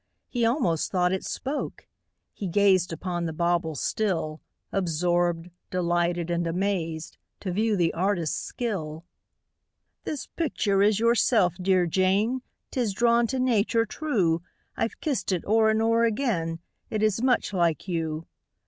He 0.29 0.43
almost 0.47 0.89
thought 0.91 1.11
it 1.11 1.23
spoke: 1.23 1.85
he 2.33 2.47
gazed 2.47 2.91
Upon 2.91 3.25
the 3.25 3.33
bauble 3.33 3.75
still, 3.75 4.41
Absorbed, 4.71 5.51
delighted, 5.69 6.31
and 6.31 6.47
amazed, 6.47 7.19
To 7.41 7.51
view 7.51 7.75
the 7.77 7.93
artist's 7.93 8.35
skill. 8.41 9.05
"This 10.03 10.25
picture 10.25 10.81
is 10.81 10.99
yourself, 10.99 11.53
dear 11.61 11.85
Jane 11.85 12.41
'Tis 12.71 12.95
drawn 12.95 13.27
to 13.27 13.37
nature 13.37 13.85
true: 13.85 14.41
I've 14.75 14.99
kissed 15.01 15.31
it 15.31 15.45
o'er 15.45 15.69
and 15.69 15.83
o'er 15.83 16.03
again, 16.03 16.57
It 16.89 17.03
is 17.03 17.21
much 17.21 17.53
like 17.53 17.87
you." 17.87 18.25